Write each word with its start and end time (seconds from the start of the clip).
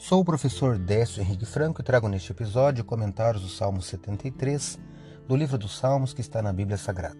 Sou 0.00 0.20
o 0.20 0.24
professor 0.24 0.78
Décio 0.78 1.20
Henrique 1.20 1.44
Franco 1.44 1.80
e 1.80 1.84
trago 1.84 2.08
neste 2.08 2.30
episódio 2.30 2.84
comentários 2.84 3.42
do 3.42 3.48
Salmo 3.48 3.82
73 3.82 4.78
do 5.26 5.34
livro 5.34 5.58
dos 5.58 5.76
Salmos 5.76 6.14
que 6.14 6.20
está 6.20 6.40
na 6.40 6.52
Bíblia 6.52 6.76
Sagrada. 6.76 7.18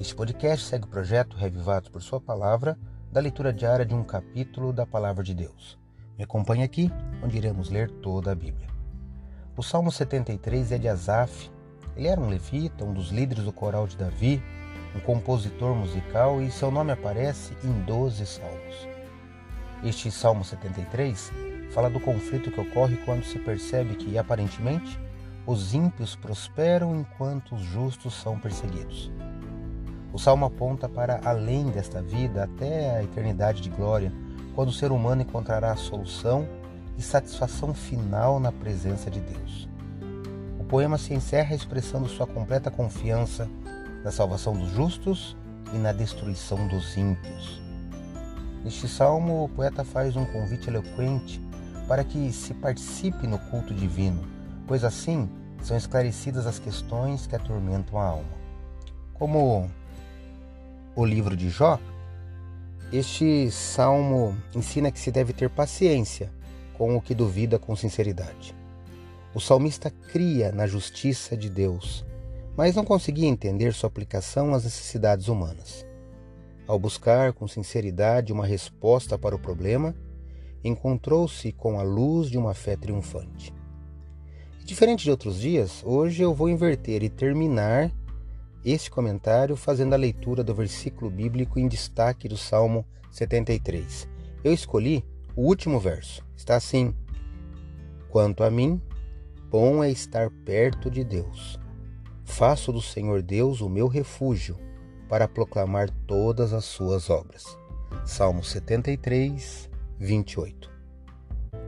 Este 0.00 0.14
podcast 0.14 0.64
segue 0.64 0.86
o 0.86 0.88
projeto 0.88 1.36
Revivados 1.36 1.90
por 1.90 2.00
Sua 2.00 2.18
Palavra, 2.18 2.78
da 3.12 3.20
leitura 3.20 3.52
diária 3.52 3.84
de 3.84 3.94
um 3.94 4.02
capítulo 4.02 4.72
da 4.72 4.86
Palavra 4.86 5.22
de 5.22 5.34
Deus. 5.34 5.78
Me 6.16 6.24
acompanhe 6.24 6.62
aqui, 6.62 6.90
onde 7.22 7.36
iremos 7.36 7.68
ler 7.68 7.90
toda 7.90 8.32
a 8.32 8.34
Bíblia. 8.34 8.68
O 9.54 9.62
Salmo 9.62 9.92
73 9.92 10.72
é 10.72 10.78
de 10.78 10.88
Asaf. 10.88 11.50
Ele 11.94 12.08
era 12.08 12.18
um 12.18 12.30
levita, 12.30 12.86
um 12.86 12.94
dos 12.94 13.10
líderes 13.10 13.44
do 13.44 13.52
coral 13.52 13.86
de 13.86 13.98
Davi, 13.98 14.42
um 14.96 15.00
compositor 15.00 15.74
musical 15.74 16.40
e 16.40 16.50
seu 16.50 16.70
nome 16.70 16.90
aparece 16.90 17.54
em 17.62 17.82
12 17.82 18.24
salmos. 18.24 18.88
Este 19.84 20.10
Salmo 20.10 20.42
73 20.42 21.51
fala 21.72 21.88
do 21.88 21.98
conflito 21.98 22.50
que 22.50 22.60
ocorre 22.60 22.96
quando 22.98 23.24
se 23.24 23.38
percebe 23.38 23.94
que, 23.94 24.18
aparentemente, 24.18 24.98
os 25.46 25.74
ímpios 25.74 26.14
prosperam 26.14 26.94
enquanto 26.94 27.54
os 27.54 27.62
justos 27.62 28.14
são 28.14 28.38
perseguidos. 28.38 29.10
O 30.12 30.18
salmo 30.18 30.44
aponta 30.44 30.86
para 30.86 31.20
além 31.24 31.70
desta 31.70 32.02
vida 32.02 32.44
até 32.44 32.96
a 32.96 33.02
eternidade 33.02 33.62
de 33.62 33.70
glória, 33.70 34.12
quando 34.54 34.68
o 34.68 34.72
ser 34.72 34.92
humano 34.92 35.22
encontrará 35.22 35.72
a 35.72 35.76
solução 35.76 36.46
e 36.98 37.02
satisfação 37.02 37.72
final 37.72 38.38
na 38.38 38.52
presença 38.52 39.10
de 39.10 39.20
Deus. 39.20 39.66
O 40.60 40.64
poema 40.64 40.98
se 40.98 41.14
encerra 41.14 41.54
expressando 41.54 42.06
sua 42.06 42.26
completa 42.26 42.70
confiança 42.70 43.48
na 44.04 44.10
salvação 44.10 44.54
dos 44.54 44.70
justos 44.72 45.34
e 45.72 45.78
na 45.78 45.92
destruição 45.92 46.68
dos 46.68 46.94
ímpios. 46.98 47.62
Neste 48.62 48.86
salmo, 48.86 49.44
o 49.44 49.48
poeta 49.48 49.82
faz 49.82 50.14
um 50.14 50.26
convite 50.26 50.68
eloquente 50.68 51.40
para 51.92 52.04
que 52.04 52.32
se 52.32 52.54
participe 52.54 53.26
no 53.26 53.38
culto 53.38 53.74
divino, 53.74 54.26
pois 54.66 54.82
assim 54.82 55.28
são 55.62 55.76
esclarecidas 55.76 56.46
as 56.46 56.58
questões 56.58 57.26
que 57.26 57.36
atormentam 57.36 57.98
a 57.98 58.06
alma. 58.06 58.32
Como 59.12 59.70
o 60.96 61.04
livro 61.04 61.36
de 61.36 61.50
Jó, 61.50 61.78
este 62.90 63.50
salmo 63.50 64.34
ensina 64.54 64.90
que 64.90 64.98
se 64.98 65.10
deve 65.10 65.34
ter 65.34 65.50
paciência 65.50 66.32
com 66.78 66.96
o 66.96 67.00
que 67.02 67.14
duvida 67.14 67.58
com 67.58 67.76
sinceridade. 67.76 68.56
O 69.34 69.38
salmista 69.38 69.90
cria 69.90 70.50
na 70.50 70.66
justiça 70.66 71.36
de 71.36 71.50
Deus, 71.50 72.06
mas 72.56 72.74
não 72.74 72.86
conseguia 72.86 73.28
entender 73.28 73.74
sua 73.74 73.88
aplicação 73.88 74.54
às 74.54 74.64
necessidades 74.64 75.28
humanas. 75.28 75.84
Ao 76.66 76.78
buscar 76.78 77.34
com 77.34 77.46
sinceridade 77.46 78.32
uma 78.32 78.46
resposta 78.46 79.18
para 79.18 79.36
o 79.36 79.38
problema, 79.38 79.94
encontrou-se 80.64 81.50
com 81.52 81.78
a 81.78 81.82
luz 81.82 82.30
de 82.30 82.38
uma 82.38 82.54
fé 82.54 82.76
triunfante. 82.76 83.52
diferente 84.64 85.04
de 85.04 85.10
outros 85.10 85.40
dias, 85.40 85.82
hoje 85.84 86.22
eu 86.22 86.32
vou 86.32 86.48
inverter 86.48 87.02
e 87.02 87.08
terminar 87.08 87.92
este 88.64 88.90
comentário 88.90 89.56
fazendo 89.56 89.92
a 89.92 89.98
leitura 89.98 90.44
do 90.44 90.54
versículo 90.54 91.10
bíblico 91.10 91.58
em 91.58 91.66
destaque 91.66 92.28
do 92.28 92.36
Salmo 92.36 92.86
73. 93.10 94.08
Eu 94.44 94.52
escolhi 94.52 95.04
o 95.36 95.42
último 95.42 95.80
verso. 95.80 96.24
Está 96.36 96.56
assim: 96.56 96.94
Quanto 98.08 98.44
a 98.44 98.50
mim, 98.50 98.80
bom 99.50 99.82
é 99.82 99.90
estar 99.90 100.30
perto 100.44 100.90
de 100.90 101.02
Deus. 101.02 101.58
Faço 102.24 102.72
do 102.72 102.80
Senhor 102.80 103.20
Deus 103.20 103.60
o 103.60 103.68
meu 103.68 103.88
refúgio 103.88 104.56
para 105.08 105.28
proclamar 105.28 105.90
todas 106.06 106.52
as 106.52 106.64
suas 106.64 107.10
obras. 107.10 107.58
Salmo 108.04 108.42
73, 108.42 109.68
28. 110.02 110.70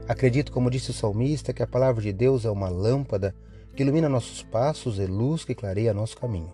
Acredito, 0.07 0.51
como 0.51 0.69
disse 0.69 0.91
o 0.91 0.93
salmista, 0.93 1.53
que 1.53 1.63
a 1.63 1.67
palavra 1.67 2.01
de 2.01 2.11
Deus 2.11 2.45
é 2.45 2.49
uma 2.49 2.69
lâmpada 2.69 3.33
que 3.73 3.81
ilumina 3.81 4.09
nossos 4.09 4.43
passos 4.43 4.99
e 4.99 5.05
luz 5.05 5.43
que 5.45 5.55
clareia 5.55 5.93
nosso 5.93 6.17
caminho. 6.17 6.53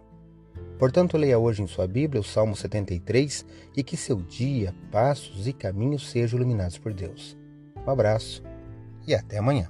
Portanto, 0.77 1.17
leia 1.17 1.37
hoje 1.37 1.61
em 1.61 1.67
sua 1.67 1.87
Bíblia 1.87 2.21
o 2.21 2.23
Salmo 2.23 2.55
73 2.55 3.45
e 3.75 3.83
que 3.83 3.97
seu 3.97 4.21
dia, 4.21 4.73
passos 4.91 5.47
e 5.47 5.53
caminhos 5.53 6.09
sejam 6.09 6.39
iluminados 6.39 6.77
por 6.77 6.93
Deus. 6.93 7.37
Um 7.85 7.89
abraço 7.89 8.43
e 9.07 9.13
até 9.13 9.37
amanhã. 9.37 9.69